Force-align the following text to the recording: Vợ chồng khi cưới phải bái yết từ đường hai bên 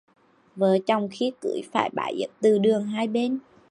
Vợ 0.55 0.77
chồng 0.87 1.07
khi 1.11 1.31
cưới 1.41 1.61
phải 1.73 1.89
bái 1.93 2.13
yết 2.13 2.29
từ 2.39 2.57
đường 2.57 2.85
hai 2.87 3.07
bên 3.07 3.39